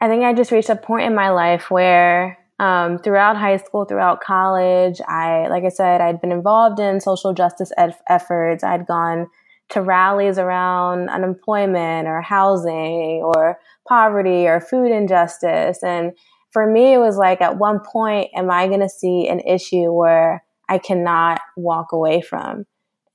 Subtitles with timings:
[0.00, 3.84] I think I just reached a point in my life where um, throughout high school,
[3.84, 7.72] throughout college, I, like I said, I'd been involved in social justice
[8.08, 8.64] efforts.
[8.64, 9.28] I'd gone
[9.70, 15.82] to rallies around unemployment or housing or poverty or food injustice.
[15.82, 16.12] And
[16.50, 19.92] for me, it was like, at one point, am I going to see an issue
[19.92, 22.64] where I cannot walk away from?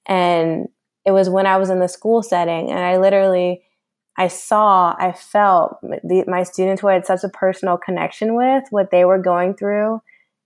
[0.05, 0.67] And
[1.05, 3.63] it was when I was in the school setting and I literally,
[4.21, 8.63] I saw, I felt the, my students who I had such a personal connection with,
[8.69, 9.99] what they were going through,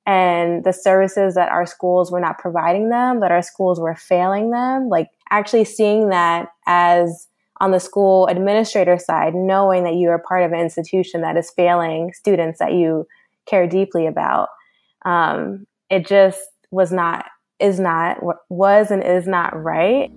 [0.06, 4.52] and the services that our schools were not providing them, that our schools were failing
[4.52, 4.88] them.
[4.88, 7.28] Like actually seeing that as
[7.60, 11.52] on the school administrator side, knowing that you are part of an institution that is
[11.52, 13.06] failing students that you
[13.46, 14.48] care deeply about.
[15.04, 16.40] Um, it just
[16.72, 17.26] was not,
[17.60, 20.12] is not, was and is not right.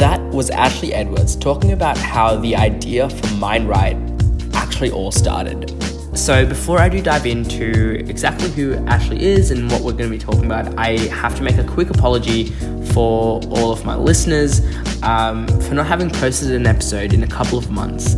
[0.00, 5.76] That was Ashley Edwards talking about how the idea for MindRight actually all started.
[6.16, 10.16] So, before I do dive into exactly who Ashley is and what we're going to
[10.16, 12.46] be talking about, I have to make a quick apology
[12.94, 14.62] for all of my listeners
[15.02, 18.14] um, for not having posted an episode in a couple of months.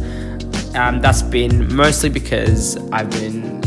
[0.77, 3.61] Um, that's been mostly because I've been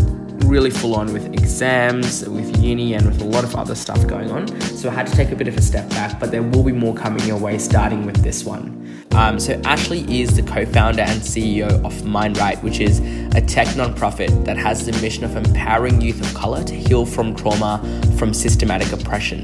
[0.45, 4.31] really full on with exams, with uni, and with a lot of other stuff going
[4.31, 4.47] on.
[4.61, 6.71] So I had to take a bit of a step back, but there will be
[6.71, 8.81] more coming your way starting with this one.
[9.11, 12.99] Um, so Ashley is the co-founder and CEO of MindRight, which is
[13.33, 17.35] a tech nonprofit that has the mission of empowering youth of color to heal from
[17.35, 17.81] trauma
[18.17, 19.43] from systematic oppression.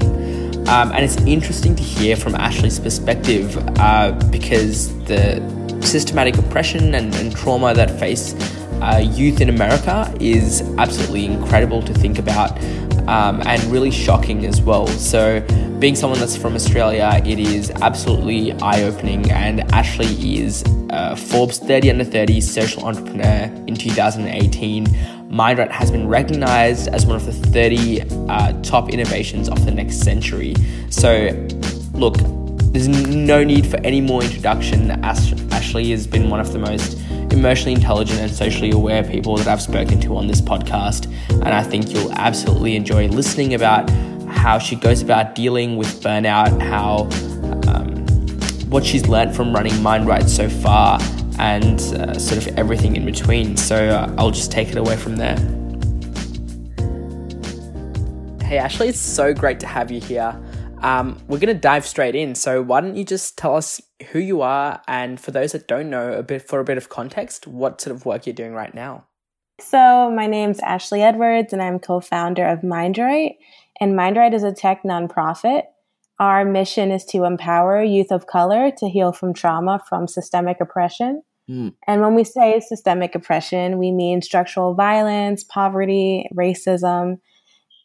[0.68, 5.40] Um, and it's interesting to hear from Ashley's perspective uh, because the
[5.80, 8.34] systematic oppression and, and trauma that face
[8.82, 12.60] uh, youth in America is absolutely incredible to think about
[13.06, 14.86] um, and really shocking as well.
[14.88, 15.40] So,
[15.78, 19.30] being someone that's from Australia, it is absolutely eye opening.
[19.30, 24.86] And Ashley is a Forbes 30 under 30 social entrepreneur in 2018.
[24.86, 30.00] MindRight has been recognized as one of the 30 uh, top innovations of the next
[30.00, 30.54] century.
[30.90, 31.30] So,
[31.94, 32.16] look,
[32.72, 34.90] there's no need for any more introduction.
[35.04, 36.98] Ash- Ashley has been one of the most
[37.32, 41.06] emotionally intelligent and socially aware people that I've spoken to on this podcast.
[41.30, 43.90] And I think you'll absolutely enjoy listening about
[44.28, 47.08] how she goes about dealing with burnout, how
[47.72, 48.06] um,
[48.70, 51.00] what she's learned from running MindRight so far,
[51.38, 53.56] and uh, sort of everything in between.
[53.56, 55.36] So uh, I'll just take it away from there.
[58.46, 60.38] Hey, Ashley, it's so great to have you here.
[60.82, 62.34] Um, we're going to dive straight in.
[62.34, 65.90] So, why don't you just tell us who you are, and for those that don't
[65.90, 68.74] know, a bit for a bit of context, what sort of work you're doing right
[68.74, 69.06] now?
[69.60, 73.36] So, my name's Ashley Edwards, and I'm co-founder of MindRight.
[73.80, 75.62] And MindRight is a tech nonprofit.
[76.18, 81.22] Our mission is to empower youth of color to heal from trauma from systemic oppression.
[81.50, 81.74] Mm.
[81.86, 87.18] And when we say systemic oppression, we mean structural violence, poverty, racism,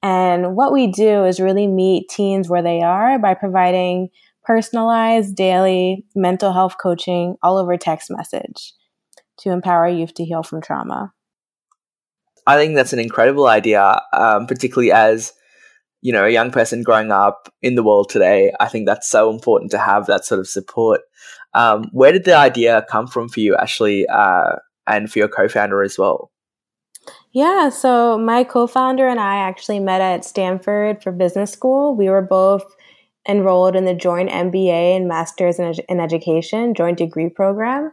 [0.04, 4.10] and what we do is really meet teens where they are by providing
[4.44, 8.74] personalized daily mental health coaching all over text message
[9.40, 11.12] to empower youth to heal from trauma.
[12.46, 15.34] I think that's an incredible idea, um, particularly as
[16.02, 18.54] you know a young person growing up in the world today.
[18.60, 21.02] I think that's so important to have that sort of support.
[21.54, 25.84] Um, where did the idea come from for you, Ashley, uh, and for your co-founder
[25.84, 26.32] as well?
[27.38, 31.96] Yeah, so my co founder and I actually met at Stanford for business school.
[31.96, 32.64] We were both
[33.30, 37.92] enrolled in the joint MBA and Master's in, in Education, joint degree program.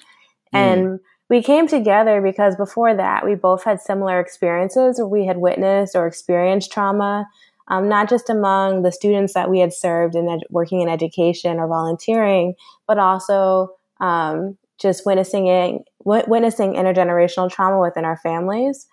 [0.55, 0.59] Mm.
[0.59, 5.37] And we came together because before that, we both had similar experiences where we had
[5.37, 7.27] witnessed or experienced trauma,
[7.69, 11.59] um, not just among the students that we had served in ed- working in education
[11.59, 12.55] or volunteering,
[12.89, 18.87] but also um, just witnessing it, w- witnessing intergenerational trauma within our families.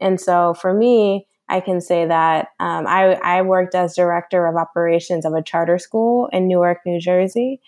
[0.00, 4.56] And so for me, I can say that um, I, I worked as director of
[4.56, 7.60] operations of a charter school in Newark, New Jersey.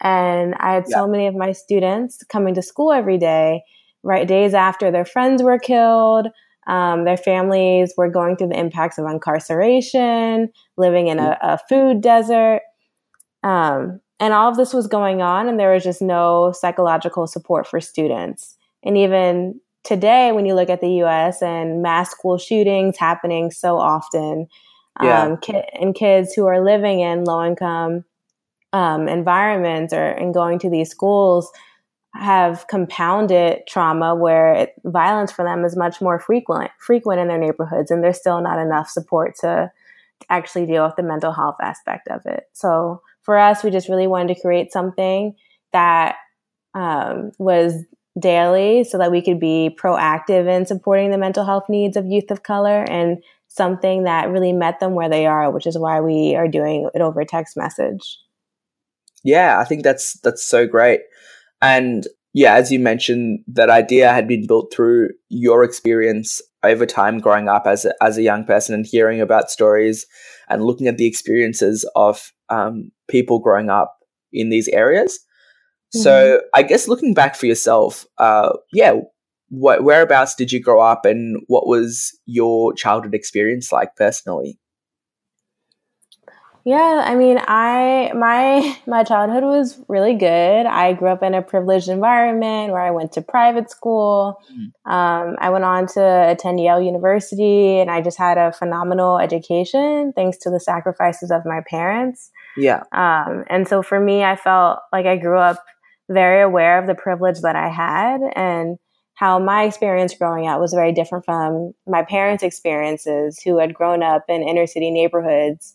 [0.00, 0.96] And I had yeah.
[0.96, 3.62] so many of my students coming to school every day,
[4.02, 6.26] right days after their friends were killed.
[6.66, 12.00] Um, their families were going through the impacts of incarceration, living in a, a food
[12.00, 12.60] desert.
[13.42, 17.66] Um, and all of this was going on, and there was just no psychological support
[17.66, 18.56] for students.
[18.84, 23.78] And even today, when you look at the US and mass school shootings happening so
[23.78, 24.46] often,
[25.02, 25.22] yeah.
[25.22, 28.04] um, ki- and kids who are living in low income
[28.72, 31.50] um, environments or and going to these schools
[32.14, 37.38] have compounded trauma where it, violence for them is much more frequent frequent in their
[37.38, 39.70] neighborhoods and there's still not enough support to
[40.28, 42.44] actually deal with the mental health aspect of it.
[42.52, 45.34] So for us, we just really wanted to create something
[45.72, 46.16] that
[46.74, 47.84] um, was
[48.18, 52.30] daily so that we could be proactive in supporting the mental health needs of youth
[52.30, 56.34] of color and something that really met them where they are, which is why we
[56.34, 58.18] are doing it over text message.
[59.24, 61.00] Yeah, I think that's that's so great.
[61.60, 67.18] And yeah, as you mentioned, that idea had been built through your experience over time
[67.18, 70.06] growing up as a, as a young person and hearing about stories
[70.48, 73.98] and looking at the experiences of um, people growing up
[74.32, 75.18] in these areas.
[75.92, 78.94] So I guess looking back for yourself, uh, yeah,
[79.50, 84.58] wh- whereabouts did you grow up and what was your childhood experience like personally?
[86.64, 90.66] Yeah, I mean, I my my childhood was really good.
[90.66, 94.40] I grew up in a privileged environment where I went to private school.
[94.52, 94.90] Mm.
[94.90, 100.12] Um, I went on to attend Yale University, and I just had a phenomenal education
[100.14, 102.30] thanks to the sacrifices of my parents.
[102.56, 102.84] Yeah.
[102.92, 105.64] Um, and so for me, I felt like I grew up
[106.12, 108.78] very aware of the privilege that I had and
[109.14, 114.02] how my experience growing up was very different from my parents' experiences, who had grown
[114.02, 115.74] up in inner city neighborhoods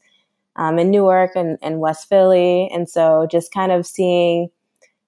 [0.55, 2.69] um, in Newark and, and West Philly.
[2.73, 4.49] And so just kind of seeing,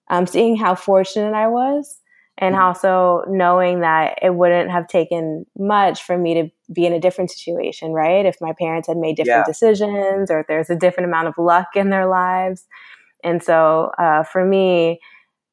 [0.10, 2.00] um, seeing how fortunate I was
[2.38, 2.64] and mm-hmm.
[2.64, 7.32] also knowing that it wouldn't have taken much for me to be in a different
[7.32, 8.26] situation, right?
[8.26, 9.52] If my parents had made different yeah.
[9.52, 12.66] decisions or if there's a different amount of luck in their lives.
[13.24, 15.02] And so uh, for me,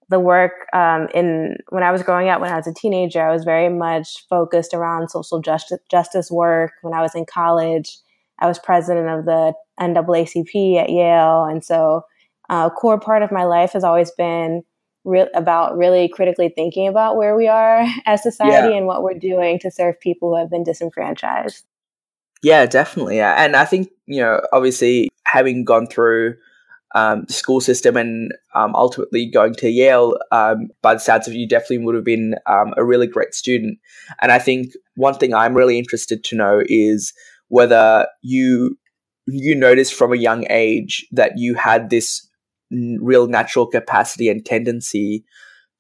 [0.09, 3.33] the work um, in when I was growing up, when I was a teenager, I
[3.33, 6.73] was very much focused around social justice, justice work.
[6.83, 7.99] When I was in college,
[8.39, 11.45] I was president of the NAACP at Yale.
[11.45, 12.05] And so
[12.49, 14.63] uh, a core part of my life has always been
[15.05, 18.77] re- about really critically thinking about where we are as society yeah.
[18.77, 21.65] and what we're doing to serve people who have been disenfranchised.
[22.43, 23.21] Yeah, definitely.
[23.21, 26.37] And I think, you know, obviously having gone through
[26.95, 31.47] um, school system and um, ultimately going to Yale, um, by the sounds of you,
[31.47, 33.79] definitely would have been um, a really great student.
[34.21, 37.13] And I think one thing I'm really interested to know is
[37.49, 38.79] whether you
[39.29, 42.29] you noticed from a young age that you had this
[42.71, 45.25] real natural capacity and tendency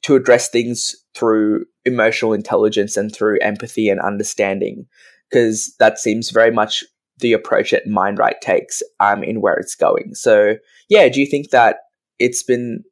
[0.03, 4.87] to address things through emotional intelligence and through empathy and understanding
[5.31, 6.85] because that seems very much
[7.19, 10.57] the approach that MindRight takes um, in where it's going so
[10.89, 11.79] yeah do you think that
[12.19, 12.83] it's been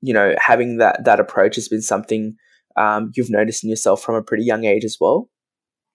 [0.00, 2.36] you know having that that approach has been something
[2.76, 5.28] um, you've noticed in yourself from a pretty young age as well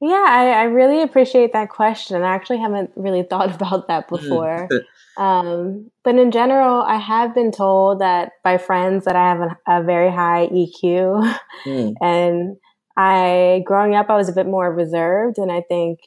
[0.01, 2.21] yeah, I, I really appreciate that question.
[2.21, 4.09] I actually haven't really thought about that mm.
[4.09, 4.69] before.
[5.17, 9.57] um, but in general, I have been told that by friends that I have a,
[9.67, 11.39] a very high EQ.
[11.65, 11.93] Mm.
[12.01, 12.57] And
[12.97, 15.37] I, growing up, I was a bit more reserved.
[15.37, 15.99] And I think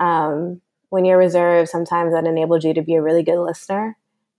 [0.00, 0.60] um,
[0.92, 3.96] when you're reserved, sometimes that enables you to be a really good listener.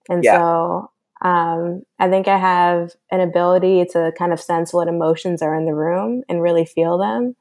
[0.08, 0.38] And yeah.
[0.38, 0.92] so
[1.24, 5.66] um, I think I have an ability to kind of sense what emotions are in
[5.66, 7.36] the room and really feel them.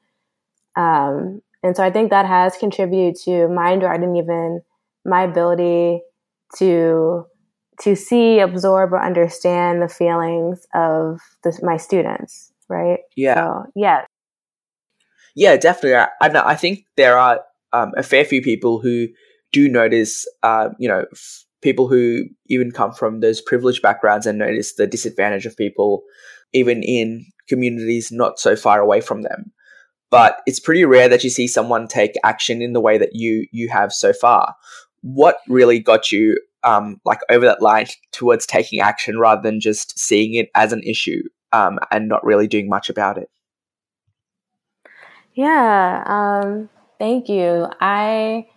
[0.75, 4.61] Um, and so I think that has contributed to my and even
[5.05, 6.01] my ability
[6.57, 7.27] to
[7.81, 12.51] to see, absorb, or understand the feelings of the, my students.
[12.67, 13.01] Right?
[13.15, 13.35] Yeah.
[13.35, 14.05] So, yeah.
[15.35, 15.97] Yeah, definitely.
[15.97, 17.41] I, I think there are
[17.73, 19.07] um, a fair few people who
[19.51, 24.37] do notice, uh, you know, f- people who even come from those privileged backgrounds and
[24.37, 26.03] notice the disadvantage of people,
[26.53, 29.51] even in communities not so far away from them
[30.13, 33.47] but it's pretty rare that you see someone take action in the way that you
[33.51, 34.55] you have so far.
[35.01, 39.97] What really got you um, like over that line towards taking action rather than just
[39.97, 43.31] seeing it as an issue um, and not really doing much about it?
[45.33, 46.69] Yeah, um,
[46.99, 47.67] thank you.
[47.79, 48.47] I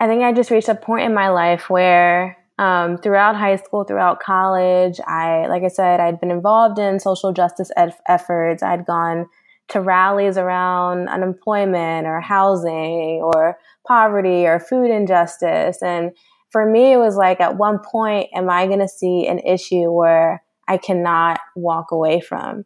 [0.00, 3.84] I think I just reached a point in my life where um, throughout high school,
[3.84, 7.70] throughout college, I like I said, I'd been involved in social justice
[8.06, 8.62] efforts.
[8.62, 9.26] I'd gone
[9.68, 15.82] to rallies around unemployment or housing or poverty or food injustice.
[15.82, 16.12] And
[16.50, 19.90] for me, it was like, at one point, am I going to see an issue
[19.90, 22.64] where I cannot walk away from?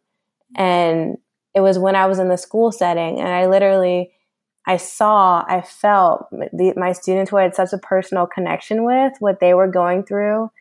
[0.55, 1.17] And
[1.55, 4.11] it was when I was in the school setting, and I literally,
[4.67, 9.13] I saw, I felt the, my students who I had such a personal connection with,
[9.19, 10.51] what they were going through,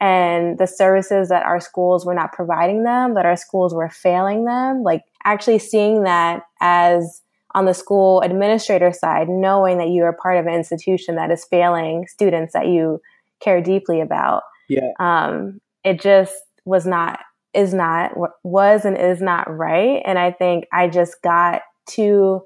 [0.00, 4.44] and the services that our schools were not providing them, that our schools were failing
[4.44, 4.82] them.
[4.82, 7.20] Like actually seeing that as
[7.54, 11.44] on the school administrator side, knowing that you are part of an institution that is
[11.44, 13.00] failing students that you
[13.40, 14.42] care deeply about.
[14.68, 14.92] Yeah.
[15.00, 17.20] Um, it just was not,
[17.54, 18.12] is not,
[18.44, 20.02] was and is not right.
[20.04, 22.44] And I think I just got to,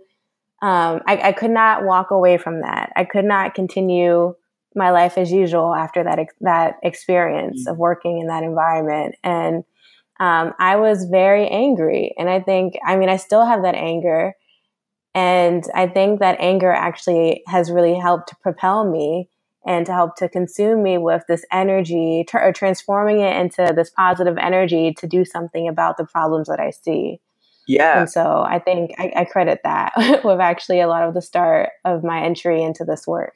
[0.63, 2.93] um, I, I could not walk away from that.
[2.95, 4.35] I could not continue
[4.75, 9.17] my life as usual after that that experience of working in that environment.
[9.23, 9.65] And
[10.21, 12.15] um, i was very angry.
[12.17, 14.35] And i think i mean i still have that anger.
[15.15, 19.29] And i think that anger actually has really helped to propel me
[19.67, 24.39] and to help to consume me with this energy or transforming it into this positive
[24.39, 27.21] energy to do something about the problems that i see
[27.67, 28.01] yeah.
[28.01, 29.93] And so I think I, I credit that
[30.25, 33.35] with actually a lot of the start of my entry into this work.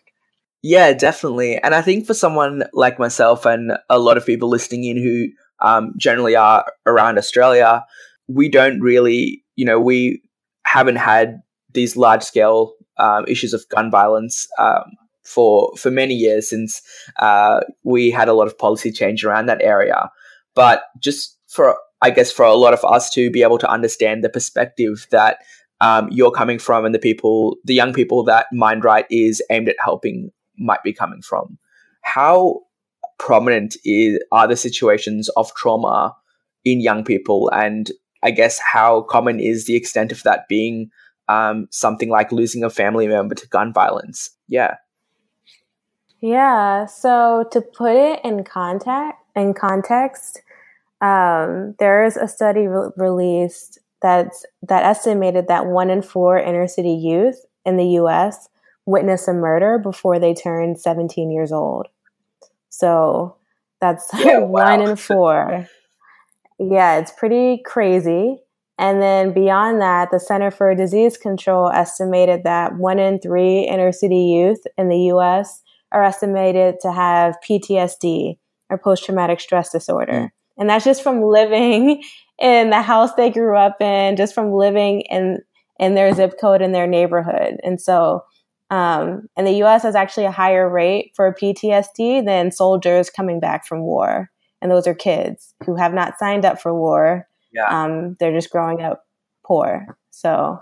[0.62, 1.58] Yeah, definitely.
[1.58, 5.28] And I think for someone like myself and a lot of people listening in who
[5.64, 7.84] um, generally are around Australia,
[8.26, 10.22] we don't really, you know, we
[10.64, 11.40] haven't had
[11.72, 14.84] these large scale um, issues of gun violence um,
[15.22, 16.82] for for many years since
[17.18, 20.10] uh, we had a lot of policy change around that area.
[20.54, 24.22] But just for I guess for a lot of us to be able to understand
[24.22, 25.38] the perspective that
[25.80, 29.76] um, you're coming from and the people, the young people that MindRight is aimed at
[29.82, 31.58] helping might be coming from.
[32.02, 32.60] How
[33.18, 36.14] prominent is, are the situations of trauma
[36.64, 37.50] in young people?
[37.52, 37.90] And
[38.22, 40.90] I guess how common is the extent of that being
[41.28, 44.30] um, something like losing a family member to gun violence?
[44.48, 44.76] Yeah.
[46.20, 46.86] Yeah.
[46.86, 50.40] So to put it in contact in context,
[51.00, 56.68] um, there is a study re- released that's that estimated that one in four inner
[56.68, 58.48] city youth in the U.S.
[58.84, 61.88] witness a murder before they turn 17 years old.
[62.68, 63.36] So
[63.80, 64.90] that's yeah, one wow.
[64.90, 65.68] in four.
[66.58, 68.38] yeah, it's pretty crazy.
[68.78, 73.90] And then beyond that, the Center for Disease Control estimated that one in three inner
[73.90, 75.62] city youth in the US
[75.92, 78.36] are estimated to have PTSD
[78.68, 80.12] or post traumatic stress disorder.
[80.12, 80.30] Mm.
[80.58, 82.02] And that's just from living
[82.38, 85.38] in the house they grew up in, just from living in
[85.78, 87.58] in their zip code in their neighborhood.
[87.62, 88.24] And so
[88.70, 93.66] um, and the US has actually a higher rate for PTSD than soldiers coming back
[93.66, 94.30] from war.
[94.60, 97.28] And those are kids who have not signed up for war.
[97.52, 97.68] Yeah.
[97.68, 99.04] Um, they're just growing up
[99.44, 99.96] poor.
[100.10, 100.60] So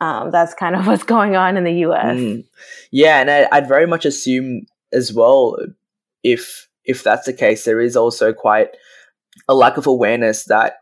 [0.00, 2.16] um, that's kind of what's going on in the US.
[2.16, 2.44] Mm.
[2.90, 5.56] Yeah, and I, I'd very much assume as well
[6.22, 8.68] if if that's the case, there is also quite
[9.48, 10.74] a lack of awareness that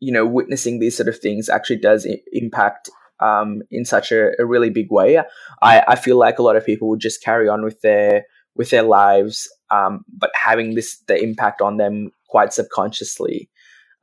[0.00, 4.30] you know witnessing these sort of things actually does I- impact um, in such a,
[4.40, 5.20] a, really big way.
[5.60, 8.70] I, I feel like a lot of people would just carry on with their with
[8.70, 13.48] their lives, um, but having this the impact on them quite subconsciously.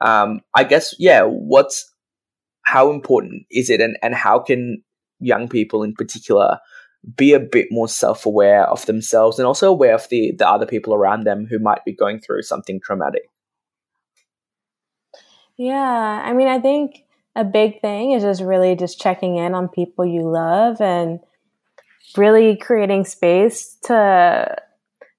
[0.02, 1.24] Um, I guess yeah.
[1.24, 1.92] What's
[2.66, 4.84] how important is it, and and how can
[5.20, 6.60] young people in particular
[7.16, 10.66] be a bit more self aware of themselves and also aware of the the other
[10.66, 13.30] people around them who might be going through something traumatic?
[15.58, 19.68] Yeah, I mean, I think a big thing is just really just checking in on
[19.68, 21.20] people you love and
[22.18, 24.56] really creating space to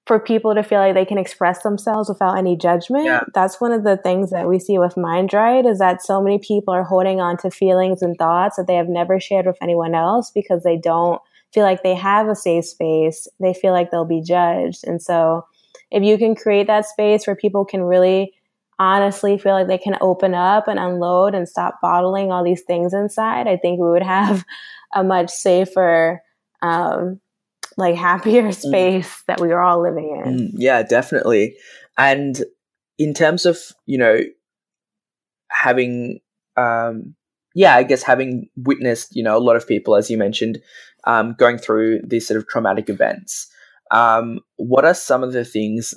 [0.07, 3.03] for people to feel like they can express themselves without any judgment.
[3.03, 3.23] Yeah.
[3.33, 6.73] That's one of the things that we see with MindRight is that so many people
[6.73, 10.31] are holding on to feelings and thoughts that they have never shared with anyone else
[10.31, 11.21] because they don't
[11.53, 13.27] feel like they have a safe space.
[13.41, 14.87] They feel like they'll be judged.
[14.87, 15.45] And so
[15.91, 18.33] if you can create that space where people can really
[18.79, 22.93] honestly feel like they can open up and unload and stop bottling all these things
[22.93, 24.45] inside, I think we would have
[24.95, 26.21] a much safer,
[26.61, 27.19] um,
[27.77, 28.55] like happier mm.
[28.55, 29.25] space mm.
[29.27, 30.33] that we are all living in.
[30.33, 31.55] Mm, yeah, definitely.
[31.97, 32.41] And
[32.97, 34.19] in terms of, you know,
[35.49, 36.19] having,
[36.55, 37.15] um,
[37.55, 40.59] yeah, I guess having witnessed, you know, a lot of people, as you mentioned,
[41.05, 43.47] um, going through these sort of traumatic events,
[43.91, 45.93] um, what are some of the things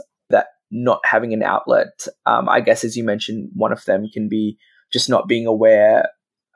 [0.70, 2.06] not having an outlet.
[2.26, 4.58] Um, I guess, as you mentioned, one of them can be
[4.92, 6.08] just not being aware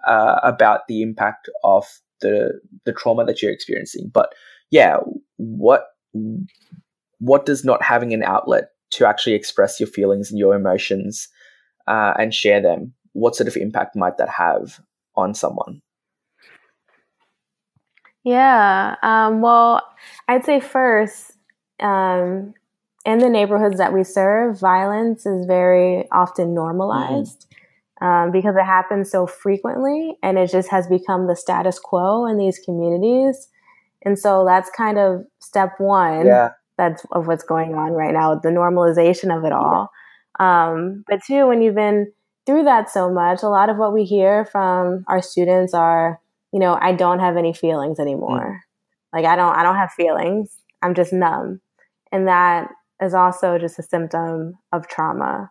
[0.06, 1.86] uh, about the impact of
[2.20, 4.10] the the trauma that you're experiencing.
[4.12, 4.32] But
[4.70, 4.98] yeah,
[5.36, 5.86] what
[7.18, 11.28] what does not having an outlet to actually express your feelings and your emotions
[11.86, 12.94] uh, and share them?
[13.12, 14.80] What sort of impact might that have
[15.16, 15.80] on someone?
[18.24, 18.96] Yeah.
[19.02, 19.82] Um, well,
[20.28, 21.32] I'd say first,
[21.80, 22.54] um,
[23.04, 27.46] in the neighborhoods that we serve, violence is very often normalized
[28.00, 28.06] mm-hmm.
[28.06, 32.38] um, because it happens so frequently and it just has become the status quo in
[32.38, 33.48] these communities.
[34.04, 36.50] And so that's kind of step one yeah.
[36.78, 39.90] that's of what's going on right now, the normalization of it all.
[40.40, 40.70] Yeah.
[40.70, 42.10] Um, but two, when you've been
[42.46, 46.20] through that so much, a lot of what we hear from our students are,
[46.52, 48.62] you know, I don't have any feelings anymore.
[48.62, 49.18] Mm.
[49.18, 50.56] Like I don't, I don't have feelings.
[50.82, 51.60] I'm just numb.
[52.10, 52.68] And that
[53.00, 55.50] is also just a symptom of trauma.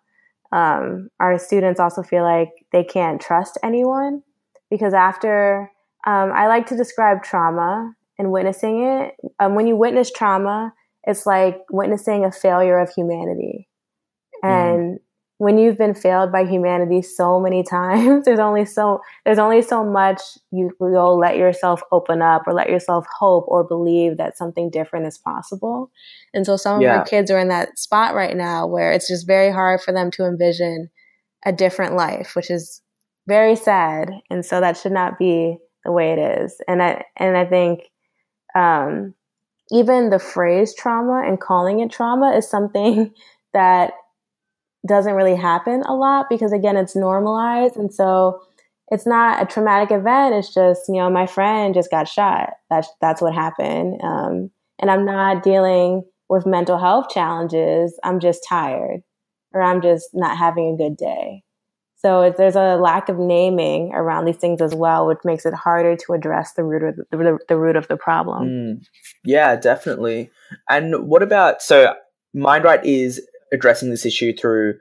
[0.51, 4.21] Um, our students also feel like they can't trust anyone
[4.69, 5.71] because after
[6.05, 9.15] um, I like to describe trauma and witnessing it.
[9.39, 10.73] Um, when you witness trauma,
[11.05, 13.67] it's like witnessing a failure of humanity.
[14.43, 14.97] Mm.
[15.43, 19.83] When you've been failed by humanity so many times, there's only so there's only so
[19.83, 20.21] much
[20.51, 25.05] you will let yourself open up or let yourself hope or believe that something different
[25.05, 25.91] is possible.
[26.33, 26.93] And so some yeah.
[26.93, 29.91] of our kids are in that spot right now where it's just very hard for
[29.91, 30.89] them to envision
[31.45, 32.81] a different life, which is
[33.27, 34.12] very sad.
[34.29, 36.62] And so that should not be the way it is.
[36.69, 37.89] And I and I think
[38.55, 39.13] um,
[39.71, 43.13] even the phrase trauma and calling it trauma is something
[43.53, 43.93] that
[44.87, 48.41] doesn't really happen a lot because again it's normalized and so
[48.89, 52.89] it's not a traumatic event it's just you know my friend just got shot that's
[53.01, 54.49] that's what happened um,
[54.79, 59.01] and i'm not dealing with mental health challenges i'm just tired
[59.53, 61.43] or i'm just not having a good day
[62.05, 65.95] so there's a lack of naming around these things as well, which makes it harder
[65.95, 68.49] to address the root of the, the, root of the problem.
[68.49, 68.85] Mm.
[69.23, 70.29] Yeah, definitely.
[70.69, 71.93] And what about so
[72.35, 74.79] MindRight is addressing this issue through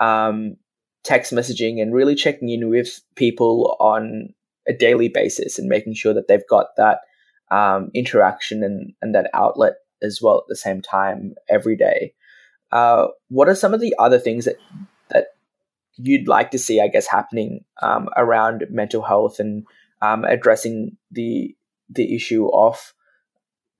[0.00, 0.56] um,
[1.04, 4.34] text messaging and really checking in with people on
[4.66, 7.00] a daily basis and making sure that they've got that
[7.50, 12.12] um, interaction and, and that outlet as well at the same time every day.
[12.72, 14.56] Uh, what are some of the other things that
[15.10, 15.28] that
[15.96, 19.64] you'd like to see, I guess, happening um, around mental health and
[20.02, 21.54] um, addressing the
[21.88, 22.92] the issue of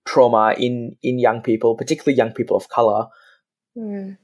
[0.04, 3.08] trauma in in young people, particularly young people of color?
[3.76, 4.16] Mm.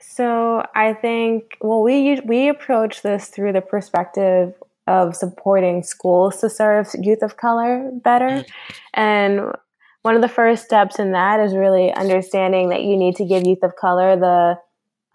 [0.00, 4.54] So I think well we we approach this through the perspective
[4.86, 8.46] of supporting schools to serve youth of color better, mm.
[8.94, 9.52] and
[10.02, 13.46] one of the first steps in that is really understanding that you need to give
[13.46, 14.58] youth of color the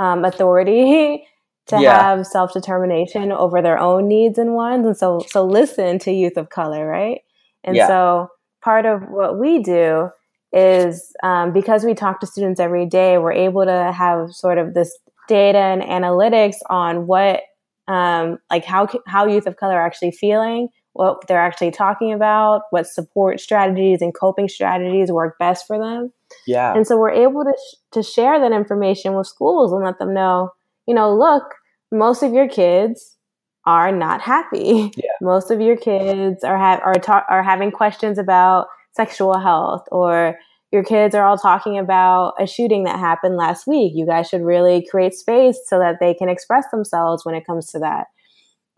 [0.03, 1.25] um, authority
[1.67, 2.01] to yeah.
[2.01, 6.37] have self determination over their own needs and wants, and so so listen to youth
[6.37, 7.21] of color, right?
[7.63, 7.87] And yeah.
[7.87, 8.29] so
[8.63, 10.11] part of what we do
[10.53, 14.73] is um, because we talk to students every day, we're able to have sort of
[14.73, 14.97] this
[15.27, 17.41] data and analytics on what,
[17.87, 22.61] um, like how how youth of color are actually feeling, what they're actually talking about,
[22.69, 26.11] what support strategies and coping strategies work best for them.
[26.47, 29.99] Yeah, and so we're able to sh- to share that information with schools and let
[29.99, 30.51] them know,
[30.87, 31.43] you know, look,
[31.91, 33.17] most of your kids
[33.65, 34.91] are not happy.
[34.95, 35.03] Yeah.
[35.21, 40.37] Most of your kids are ha- are ta- are having questions about sexual health or
[40.71, 43.93] your kids are all talking about a shooting that happened last week.
[43.95, 47.67] You guys should really create space so that they can express themselves when it comes
[47.67, 48.07] to that.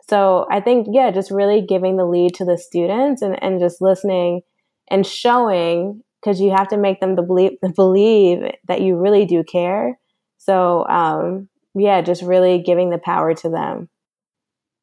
[0.08, 3.80] So I think, yeah, just really giving the lead to the students and, and just
[3.80, 4.42] listening
[4.90, 9.98] and showing because you have to make them believe, believe that you really do care.
[10.38, 13.88] So, um, yeah, just really giving the power to them.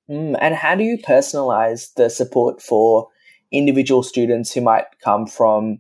[0.10, 3.08] Mm, and how do you personalize the support for
[3.58, 5.80] individual students who might come from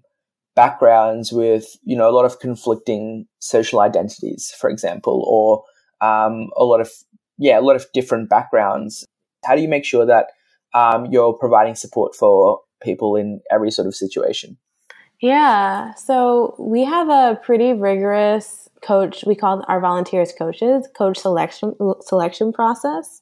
[0.56, 5.64] backgrounds with you know a lot of conflicting social identities, for example, or
[6.06, 6.90] um, a lot of
[7.38, 9.06] yeah a lot of different backgrounds.
[9.46, 10.28] How do you make sure that
[10.74, 14.58] um, you're providing support for people in every sort of situation?
[15.22, 19.24] Yeah, so we have a pretty rigorous coach.
[19.26, 23.22] We call our volunteers coaches, coach selection selection process.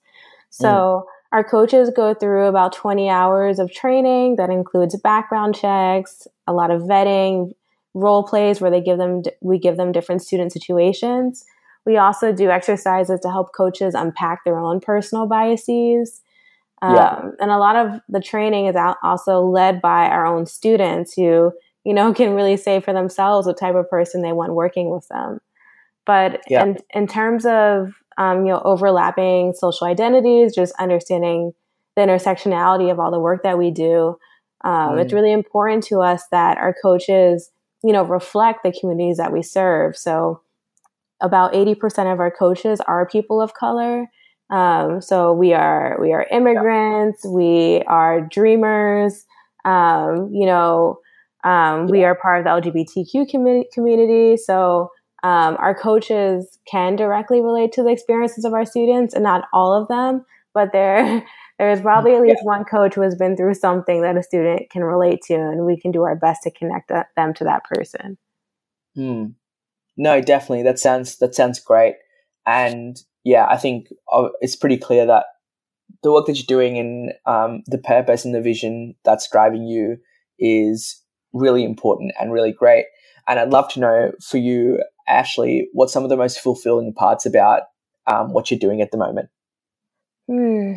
[0.49, 1.03] So mm.
[1.33, 6.69] Our coaches go through about 20 hours of training that includes background checks, a lot
[6.69, 7.53] of vetting,
[7.95, 11.43] role plays where they give them we give them different student situations.
[11.85, 16.21] We also do exercises to help coaches unpack their own personal biases.
[16.81, 17.15] Yeah.
[17.15, 21.51] Um, and a lot of the training is also led by our own students who,
[21.83, 25.07] you know, can really say for themselves what type of person they want working with
[25.07, 25.39] them.
[26.05, 26.63] But yeah.
[26.63, 31.53] in, in terms of um, you know, overlapping social identities, just understanding
[31.95, 34.17] the intersectionality of all the work that we do.
[34.63, 35.01] Um, mm.
[35.03, 37.51] It's really important to us that our coaches,
[37.83, 39.97] you know, reflect the communities that we serve.
[39.97, 40.41] So,
[41.21, 44.07] about eighty percent of our coaches are people of color.
[44.49, 47.21] Um, so we are we are immigrants.
[47.23, 47.31] Yeah.
[47.31, 49.25] We are dreamers.
[49.65, 50.99] Um, you know,
[51.43, 51.91] um, yeah.
[51.91, 54.37] we are part of the LGBTQ com- community.
[54.37, 54.89] So
[55.23, 59.73] um, our coaches can directly relate to the experiences of our students, and not all
[59.73, 61.25] of them, but there
[61.59, 62.47] there is probably at least yeah.
[62.47, 65.79] one coach who has been through something that a student can relate to, and we
[65.79, 68.17] can do our best to connect them to that person.
[68.95, 69.25] Hmm.
[69.95, 70.63] No, definitely.
[70.63, 71.95] That sounds that sounds great,
[72.45, 75.25] and yeah, I think uh, it's pretty clear that
[76.01, 79.97] the work that you're doing and um, the purpose and the vision that's driving you
[80.37, 82.85] is really important and really great.
[83.27, 87.25] And I'd love to know for you Ashley, what's some of the most fulfilling parts
[87.25, 87.63] about
[88.07, 89.29] um, what you're doing at the moment?
[90.27, 90.73] Hmm.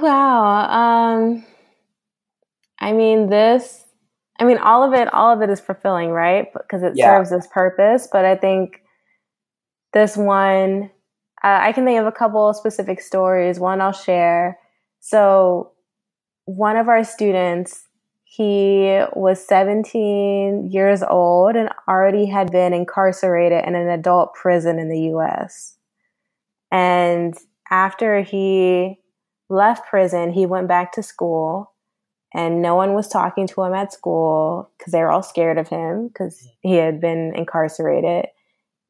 [0.00, 0.66] Wow.
[0.68, 1.44] Um,
[2.78, 3.84] I mean, this,
[4.38, 6.46] I mean, all of it, all of it is fulfilling, right?
[6.52, 7.16] Because it yeah.
[7.16, 8.08] serves this purpose.
[8.10, 8.82] But I think
[9.92, 10.90] this one,
[11.42, 13.58] uh, I can think of a couple specific stories.
[13.58, 14.58] One I'll share.
[15.00, 15.72] So,
[16.44, 17.84] one of our students,
[18.32, 24.88] he was 17 years old and already had been incarcerated in an adult prison in
[24.88, 25.76] the US.
[26.70, 27.34] And
[27.72, 29.00] after he
[29.48, 31.72] left prison, he went back to school
[32.32, 35.66] and no one was talking to him at school because they were all scared of
[35.66, 38.26] him because he had been incarcerated.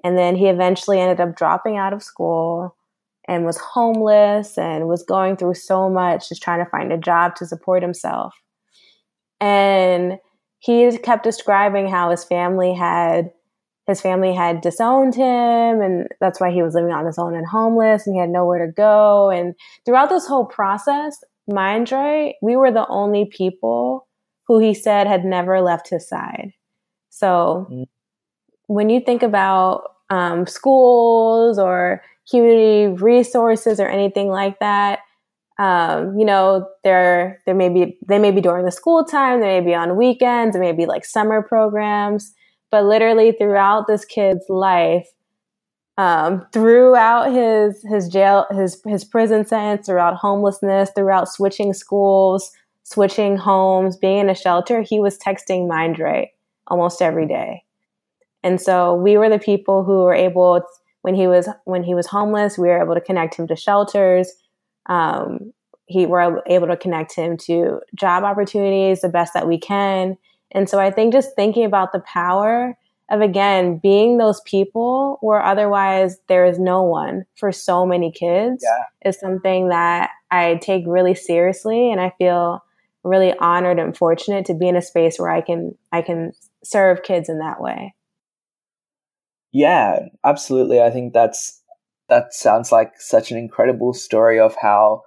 [0.05, 2.77] And then he eventually ended up dropping out of school
[3.27, 7.37] and was homeless and was going through so much just trying to find a job
[7.37, 8.35] to support himself.
[9.41, 10.19] And
[10.59, 13.31] he kept describing how his family had
[13.87, 17.47] his family had disowned him and that's why he was living on his own and
[17.47, 21.19] homeless and he had nowhere to go and throughout this whole process
[21.51, 24.07] MindRight, we were the only people
[24.47, 26.53] who he said had never left his side.
[27.11, 27.87] So mm.
[28.67, 35.01] when you think about um, schools or community resources or anything like that,
[35.61, 39.61] um, you know, there there may be they may be during the school time, they
[39.61, 42.33] may be on weekends, it may be like summer programs,
[42.71, 45.07] but literally throughout this kid's life,
[45.99, 52.53] um, throughout his his jail his his prison sentence, throughout homelessness, throughout switching schools,
[52.85, 56.29] switching homes, being in a shelter, he was texting MindRight
[56.69, 57.65] almost every day.
[58.43, 60.63] And so we were the people who were able
[61.03, 64.33] when he was when he was homeless, we were able to connect him to shelters.
[64.87, 65.53] Um,
[65.87, 70.17] he were able to connect him to job opportunities the best that we can.
[70.53, 72.77] And so I think just thinking about the power
[73.11, 78.63] of again being those people where otherwise there is no one for so many kids
[78.65, 79.09] yeah.
[79.11, 82.63] is something that I take really seriously and I feel
[83.03, 87.03] really honored and fortunate to be in a space where I can I can serve
[87.03, 87.95] kids in that way.
[89.53, 90.81] Yeah, absolutely.
[90.81, 91.60] I think that's
[92.11, 95.03] that sounds like such an incredible story of how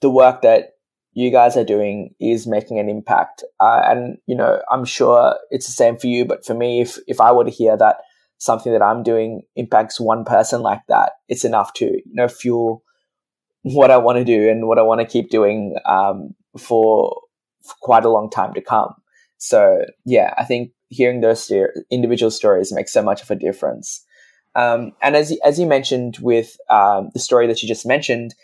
[0.00, 0.70] the work that
[1.12, 3.42] you guys are doing is making an impact.
[3.60, 6.98] Uh, and, you know, I'm sure it's the same for you, but for me, if,
[7.06, 7.96] if I were to hear that
[8.38, 12.84] something that I'm doing impacts one person like that, it's enough to, you know, fuel
[13.62, 17.20] what I want to do and what I want to keep doing um, for,
[17.64, 18.94] for quite a long time to come.
[19.38, 21.52] So, yeah, I think hearing those
[21.90, 24.04] individual stories makes so much of a difference.
[24.58, 28.34] Um, and as, as you mentioned with um, the story that you just mentioned,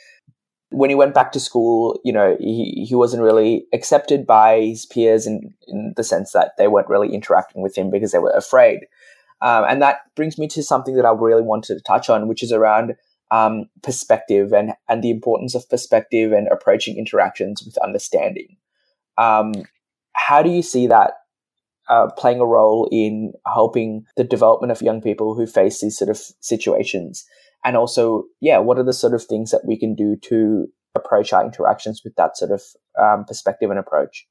[0.71, 4.87] when he went back to school, you know, he, he wasn't really accepted by his
[4.87, 8.31] peers in, in the sense that they weren't really interacting with him because they were
[8.31, 8.87] afraid.
[9.43, 12.45] Um, and that brings me to something that I really wanted to touch on, which
[12.45, 12.95] is around
[13.33, 18.57] um, perspective and, and the importance of perspective and approaching interactions with understanding.
[19.19, 19.53] Um,
[20.13, 21.15] how do you see that
[21.89, 26.11] uh, playing a role in helping the development of young people who face these sort
[26.11, 27.25] of situations?
[27.65, 31.33] and also, yeah, what are the sort of things that we can do to approach
[31.33, 32.63] our interactions with that sort of
[33.01, 34.29] um, perspective and approach?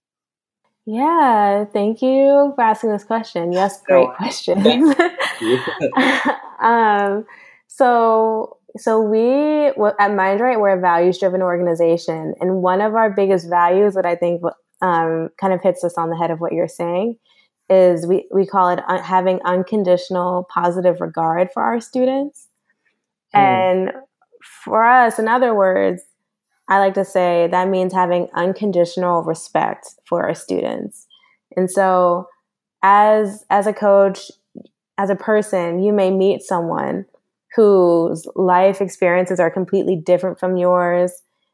[0.85, 3.51] Yeah, thank you for asking this question.
[3.51, 4.65] Yes, great no, question.
[6.61, 7.25] um,
[7.67, 13.49] so, so we at MindRight we're a values driven organization, and one of our biggest
[13.49, 14.43] values that I think
[14.81, 17.17] um, kind of hits us on the head of what you're saying
[17.73, 22.47] is we we call it un- having unconditional positive regard for our students.
[23.35, 23.39] Mm.
[23.39, 23.91] And
[24.63, 26.03] for us, in other words,
[26.67, 31.07] I like to say that means having unconditional respect for our students.
[31.55, 32.27] And so
[32.81, 34.31] as as a coach,
[34.97, 37.05] as a person, you may meet someone
[37.55, 41.11] whose life experiences are completely different from yours,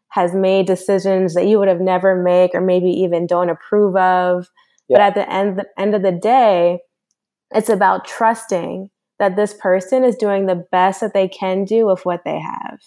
[0.10, 4.48] has made decisions that you would have never make or maybe even don't approve of.
[4.90, 4.98] Yeah.
[4.98, 6.80] But at the end the end of the day,
[7.52, 12.06] it's about trusting that this person is doing the best that they can do with
[12.06, 12.80] what they have.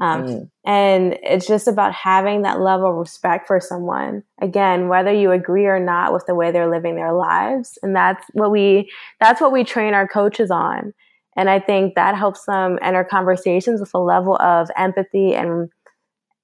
[0.00, 0.50] Um, mm.
[0.64, 4.22] And it's just about having that level of respect for someone.
[4.40, 8.24] Again, whether you agree or not with the way they're living their lives, and that's
[8.32, 10.92] what we that's what we train our coaches on.
[11.36, 15.70] And I think that helps them enter conversations with a level of empathy and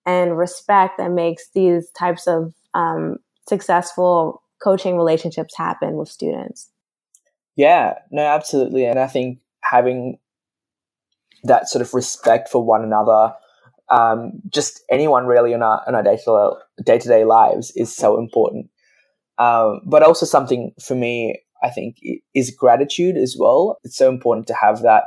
[0.07, 3.17] and respect that makes these types of um,
[3.49, 6.71] successful coaching relationships happen with students.
[7.55, 8.87] Yeah, no, absolutely.
[8.87, 10.19] And I think having
[11.45, 13.35] that sort of respect for one another,
[13.91, 16.17] um, just anyone really in our, in our day
[16.99, 18.71] to day lives is so important.
[19.37, 21.99] Um, but also something for me, I think,
[22.35, 23.79] is gratitude as well.
[23.85, 25.05] It's so important to have that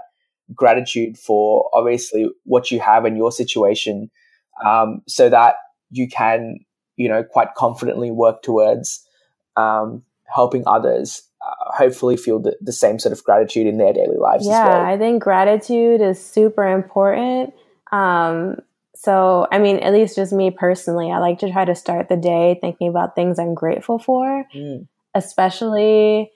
[0.53, 4.09] gratitude for obviously what you have in your situation,
[4.65, 5.55] um, so that
[5.89, 6.59] you can,
[6.95, 9.06] you know, quite confidently work towards
[9.57, 14.17] um, helping others uh, hopefully feel the, the same sort of gratitude in their daily
[14.17, 14.81] lives yeah well.
[14.85, 17.53] i think gratitude is super important
[17.91, 18.55] um,
[18.95, 22.17] so i mean at least just me personally i like to try to start the
[22.17, 24.87] day thinking about things i'm grateful for Mm.
[25.15, 26.31] especially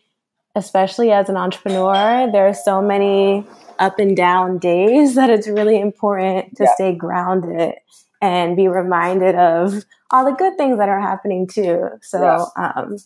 [0.56, 3.46] especially as an entrepreneur there are so many
[3.80, 6.74] up and down days that it's really important to Yeah.
[6.76, 7.76] stay grounded
[8.22, 12.72] and be reminded of all the good things that are happening too so Yeah.
[12.76, 12.98] um,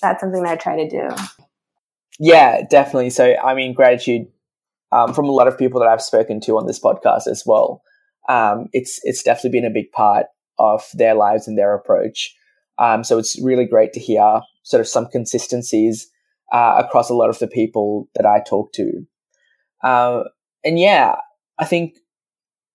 [0.00, 1.08] that's something that i try to do
[2.18, 3.10] Yeah, definitely.
[3.10, 4.26] So, I mean, gratitude
[4.92, 7.82] um, from a lot of people that I've spoken to on this podcast as well.
[8.28, 10.26] Um, it's it's definitely been a big part
[10.58, 12.36] of their lives and their approach.
[12.78, 16.08] Um, so it's really great to hear sort of some consistencies
[16.52, 19.06] uh, across a lot of the people that I talk to.
[19.82, 20.24] Uh,
[20.64, 21.16] and yeah,
[21.58, 21.96] I think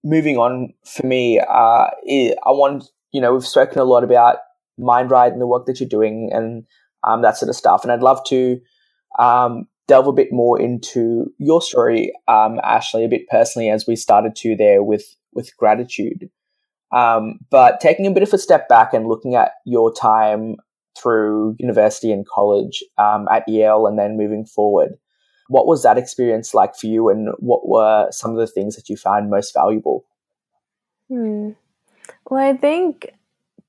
[0.08, 4.38] moving on for me, uh, I want you know we've spoken a lot about
[4.80, 6.64] MindRight and the work that you're doing and
[7.04, 8.60] um, that sort of stuff, and I'd love to
[9.20, 13.96] um, delve a bit more into your story, um, Ashley, a bit personally, as we
[13.96, 16.30] started to there with with gratitude.
[16.96, 20.56] Um, but taking a bit of a step back and looking at your time
[20.98, 24.92] through university and college um, at Yale, and then moving forward,
[25.50, 28.90] what was that experience like for you, and what were some of the things that
[28.90, 30.06] you found most valuable?
[31.10, 31.52] Hmm.
[32.30, 33.12] Well, I think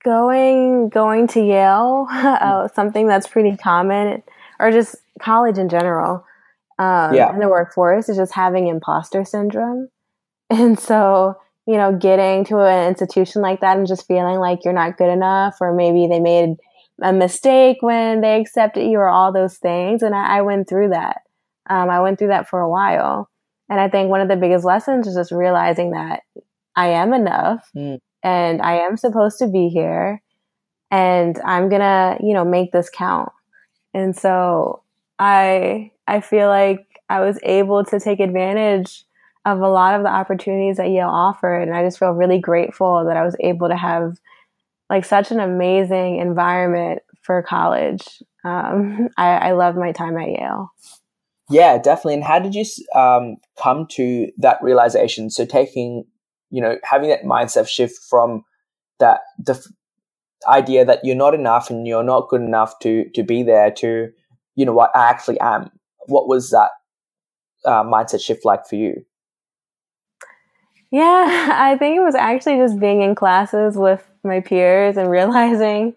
[0.04, 4.22] going going to Yale, uh, something that's pretty common,
[4.58, 6.24] or just college in general,
[6.78, 7.32] um, Yeah.
[7.32, 9.88] in the workforce, is just having imposter syndrome,
[10.50, 11.36] and so
[11.66, 15.10] you know, getting to an institution like that and just feeling like you're not good
[15.10, 16.56] enough, or maybe they made
[17.02, 20.88] a mistake when they accepted you, or all those things, and I, I went through
[20.90, 21.20] that.
[21.68, 23.28] Um, I went through that for a while,
[23.68, 26.22] and I think one of the biggest lessons is just realizing that
[26.76, 27.98] I am enough Mm.
[28.22, 30.22] and I am supposed to be here
[30.90, 33.30] and I'm going to, you know, make this count.
[33.94, 34.82] And so
[35.18, 39.04] I I feel like I was able to take advantage
[39.44, 43.04] of a lot of the opportunities that Yale offered and I just feel really grateful
[43.06, 44.16] that I was able to have
[44.90, 48.22] like such an amazing environment for college.
[48.44, 50.70] Um, I, I love my time at Yale.
[51.50, 52.14] Yeah, definitely.
[52.14, 55.30] And how did you um, come to that realization?
[55.30, 56.04] So taking,
[56.50, 58.44] you know, having that mindset shift from
[58.98, 59.66] that the f-
[60.46, 64.10] idea that you're not enough and you're not good enough to to be there to,
[64.56, 65.70] you know, what I actually am.
[66.06, 66.70] What was that
[67.64, 69.04] uh, mindset shift like for you?
[70.90, 75.94] Yeah, I think it was actually just being in classes with my peers and realizing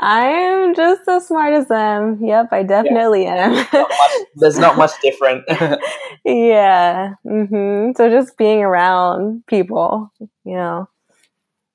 [0.00, 2.24] I'm just as smart as them.
[2.24, 3.52] Yep, I definitely am.
[3.52, 5.44] Not much, there's not much different.
[6.24, 7.14] yeah.
[7.24, 10.12] hmm So just being around people,
[10.44, 10.88] you know.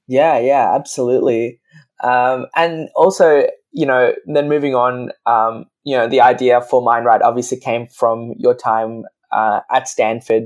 [0.08, 1.60] Yeah, yeah, absolutely.
[2.04, 7.22] Um, and also, you know, then moving on, um, you know, the idea for MindRight
[7.24, 10.44] obviously came from your time uh, at Stanford.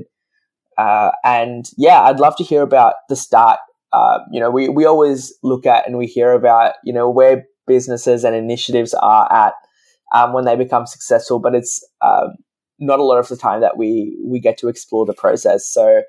[0.76, 3.60] Uh, and yeah, I'd love to hear about the start.
[3.92, 7.44] Uh, you know, we, we always look at and we hear about, you know, where
[7.68, 9.52] businesses and initiatives are at
[10.12, 12.34] um, when they become successful, but it's um,
[12.78, 15.68] not a lot of the time that we, we get to explore the process.
[15.68, 16.02] So,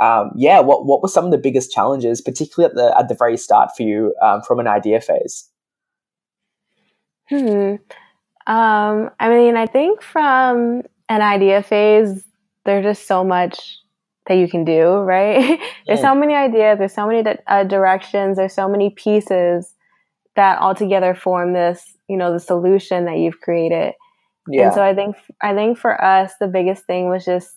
[0.00, 3.14] um, yeah, what what were some of the biggest challenges, particularly at the at the
[3.14, 5.48] very start for you um, from an idea phase?
[7.28, 7.74] Hmm.
[8.46, 12.24] Um, I mean, I think from an idea phase,
[12.64, 13.78] there's just so much
[14.26, 15.60] that you can do, right?
[15.86, 19.74] there's so many ideas, there's so many uh, directions, there's so many pieces
[20.36, 23.94] that all together form this, you know, the solution that you've created.
[24.48, 27.50] Yeah, And so I think I think for us the biggest thing was just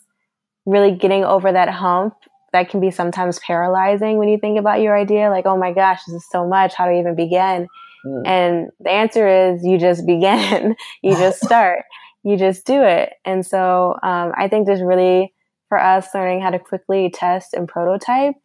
[0.65, 2.13] really getting over that hump
[2.51, 6.03] that can be sometimes paralyzing when you think about your idea like oh my gosh
[6.05, 6.73] this is so much.
[6.75, 7.67] How do I even begin?
[8.05, 8.27] Mm.
[8.27, 10.75] and the answer is you just begin.
[11.01, 11.83] You just start.
[12.23, 13.13] You just do it.
[13.25, 15.33] And so um, I think there's really
[15.69, 18.35] for us learning how to quickly test and prototype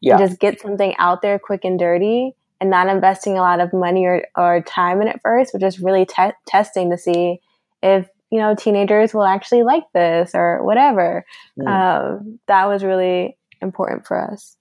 [0.00, 3.58] yeah, and just get something out there quick and dirty and not investing a lot
[3.58, 7.40] of money or, or time in it first, but just really te- testing to see
[7.82, 11.24] if, you know, teenagers will actually like this or whatever.
[11.58, 11.66] Mm.
[11.66, 14.56] Um, that was really important for us.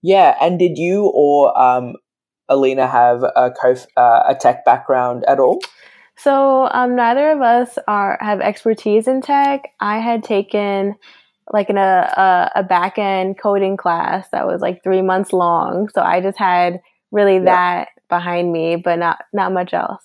[0.00, 0.34] yeah.
[0.40, 1.96] And did you or um,
[2.48, 5.60] Alina have a co uh, a tech background at all?
[6.16, 9.68] So um, neither of us are have expertise in tech.
[9.80, 10.94] I had taken
[11.52, 15.88] like in a, a, a back end coding class that was like three months long.
[15.94, 17.44] So I just had really Yeah.
[17.44, 20.02] that behind me, but not not much else.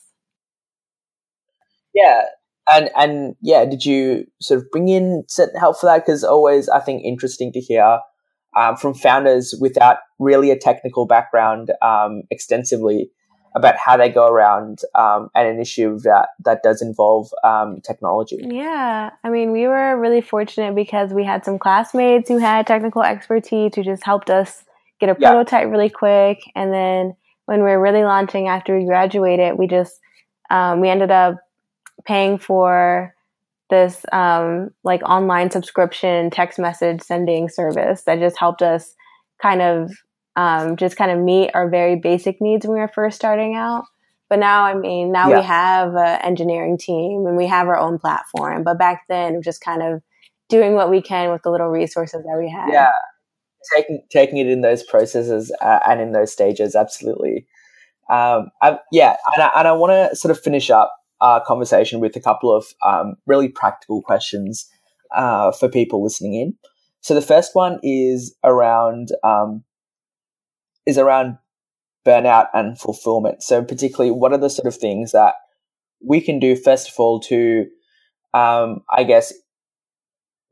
[1.93, 2.23] Yeah,
[2.71, 6.05] and and yeah, did you sort of bring in certain help for that?
[6.05, 7.99] Because always, I think interesting to hear
[8.55, 13.09] um, from founders without really a technical background um, extensively
[13.57, 18.39] about how they go around um, an initiative that that does involve um, technology.
[18.41, 23.03] Yeah, I mean, we were really fortunate because we had some classmates who had technical
[23.03, 24.63] expertise who just helped us
[24.99, 25.31] get a yeah.
[25.31, 27.15] prototype really quick, and then
[27.45, 29.99] when we were really launching after we graduated, we just
[30.49, 31.35] um, we ended up
[32.05, 33.13] paying for
[33.69, 38.95] this um, like online subscription text message sending service that just helped us
[39.41, 39.91] kind of
[40.37, 43.85] um, just kind of meet our very basic needs when we were first starting out.
[44.29, 45.39] But now, I mean, now yeah.
[45.39, 48.63] we have an engineering team and we have our own platform.
[48.63, 50.01] But back then, just kind of
[50.47, 52.71] doing what we can with the little resources that we had.
[52.71, 52.91] Yeah,
[53.75, 57.47] taking taking it in those processes uh, and in those stages, absolutely.
[58.09, 61.99] Um, I, yeah, and I, and I want to sort of finish up our conversation
[61.99, 64.69] with a couple of um, really practical questions
[65.15, 66.53] uh, for people listening in.
[67.01, 69.63] So the first one is around um,
[70.87, 71.37] is around
[72.07, 73.43] burnout and fulfillment.
[73.43, 75.35] So particularly, what are the sort of things that
[76.03, 77.65] we can do first of all to,
[78.33, 79.33] um, I guess,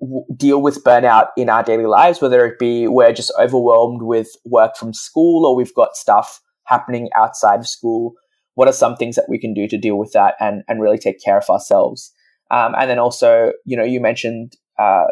[0.02, 4.30] w- deal with burnout in our daily lives, whether it be we're just overwhelmed with
[4.44, 8.14] work from school or we've got stuff happening outside of school.
[8.56, 10.98] What are some things that we can do to deal with that and, and really
[10.98, 12.12] take care of ourselves?
[12.52, 15.06] Um, and then also, you know, you mentioned uh,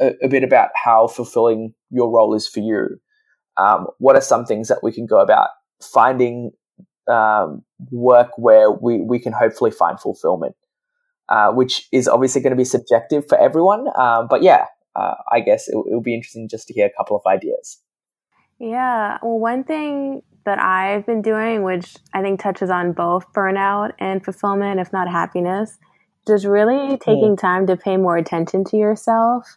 [0.00, 3.00] a, a, bit about how fulfilling your role is for you
[3.56, 5.48] um, what are some things that we can go about
[5.80, 6.52] finding
[7.08, 10.54] um, work where we, we can hopefully find fulfillment,
[11.28, 13.86] uh, which is obviously going to be subjective for everyone.
[13.96, 17.16] Um, but yeah, uh, I guess it, will be interesting just to hear a couple
[17.16, 17.78] of ideas.
[18.58, 19.18] Yeah.
[19.22, 24.24] Well, one thing that I've been doing, which I think touches on both burnout and
[24.24, 25.78] fulfillment, if not happiness,
[26.26, 27.38] just really taking mm.
[27.38, 29.56] time to pay more attention to yourself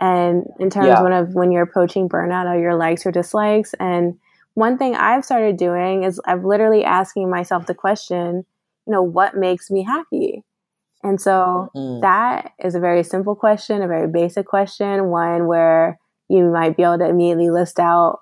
[0.00, 1.20] and in terms yeah.
[1.20, 4.14] of when you're approaching burnout or your likes or dislikes and
[4.54, 8.44] one thing i've started doing is i've literally asking myself the question
[8.86, 10.42] you know what makes me happy
[11.02, 12.00] and so mm.
[12.00, 16.82] that is a very simple question a very basic question one where you might be
[16.82, 18.20] able to immediately list out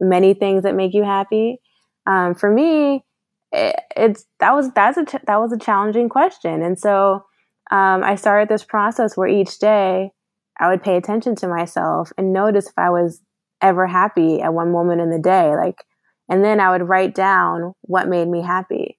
[0.00, 1.58] many things that make you happy
[2.06, 3.04] um, for me
[3.52, 7.24] it, it's that was that's a that was a challenging question and so
[7.70, 10.10] um, i started this process where each day
[10.58, 13.20] I would pay attention to myself and notice if I was
[13.60, 15.54] ever happy at one moment in the day.
[15.56, 15.84] Like,
[16.28, 18.98] and then I would write down what made me happy.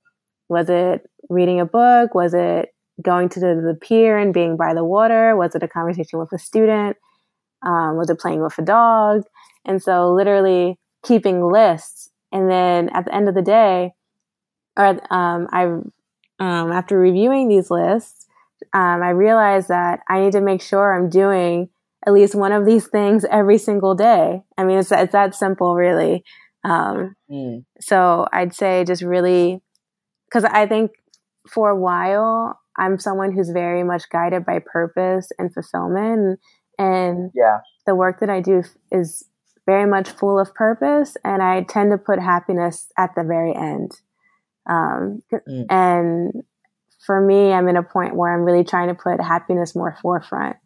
[0.50, 2.14] Was it reading a book?
[2.14, 2.70] Was it
[3.02, 5.36] going to the, pier and being by the water?
[5.36, 6.98] Was it a conversation with a student?
[7.64, 9.24] Um, was it playing with a dog?
[9.66, 12.10] And so, literally keeping lists.
[12.32, 13.94] And then at the end of the day,
[14.78, 18.25] or um, I, um, after reviewing these lists,
[18.74, 21.70] um, I realized that I need to make sure I'm doing
[22.06, 24.44] at least one of these things every single day.
[24.58, 26.24] I mean, it's, it's that simple, really.
[26.64, 27.66] Um, mm.
[27.80, 29.62] So I'd say just really,
[30.28, 30.92] because I think
[31.48, 36.40] for a while, I'm someone who's very much guided by purpose and fulfillment.
[36.78, 37.60] And yeah.
[37.86, 39.26] the work that I do is
[39.66, 41.18] very much full of purpose.
[41.24, 43.92] And I tend to put happiness at the very end.
[44.70, 45.66] Um, mm.
[45.70, 46.44] And
[47.06, 50.58] for me, I'm in a point where I'm really trying to put happiness more forefront.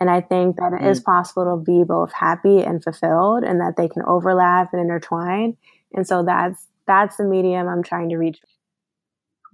[0.00, 0.86] And I think that it mm.
[0.86, 5.56] is possible to be both happy and fulfilled and that they can overlap and intertwine.
[5.92, 8.38] And so that's that's the medium I'm trying to reach.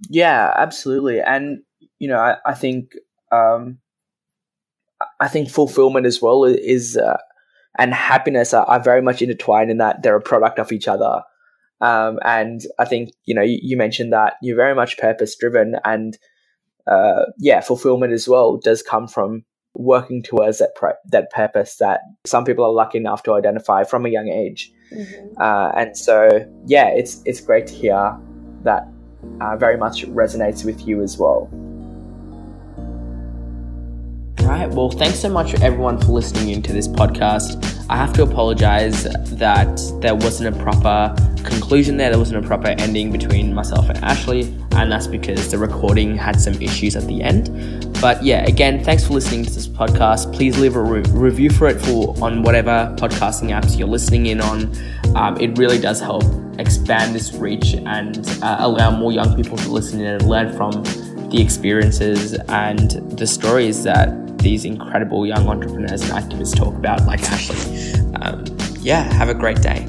[0.09, 1.19] Yeah, absolutely.
[1.19, 1.63] And
[1.97, 2.93] you know, I, I think
[3.31, 3.79] um
[5.19, 7.17] I think fulfillment as well is uh,
[7.77, 11.21] and happiness are, are, very much intertwined in that they're a product of each other.
[11.81, 15.75] Um, and I think you know you, you mentioned that you're very much purpose driven,
[15.83, 16.17] and
[16.87, 19.43] uh, yeah, fulfillment as well does come from
[19.77, 24.05] working towards that pr- that purpose that some people are lucky enough to identify from
[24.05, 24.71] a young age.
[24.93, 25.41] Mm-hmm.
[25.41, 26.29] Uh, and so,
[26.65, 28.17] yeah, it's it's great to hear
[28.63, 28.87] that
[29.41, 31.49] uh, very much resonates with you as well.
[34.45, 34.69] Right.
[34.69, 37.83] Well, thanks so much everyone for listening into this podcast.
[37.89, 42.67] I have to apologize that there wasn't a proper conclusion there, there wasn't a proper
[42.67, 44.41] ending between myself and Ashley,
[44.73, 47.91] and that's because the recording had some issues at the end.
[47.99, 50.31] But yeah, again, thanks for listening to this podcast.
[50.31, 54.41] Please leave a re- review for it for on whatever podcasting apps you're listening in
[54.41, 54.71] on.
[55.15, 56.23] Um, it really does help
[56.59, 60.83] expand this reach and uh, allow more young people to listen in and learn from
[61.31, 67.19] the experiences and the stories that these incredible young entrepreneurs and activists talk about, like
[67.23, 67.93] Ashley.
[68.21, 68.45] Um,
[68.79, 69.87] yeah, have a great day.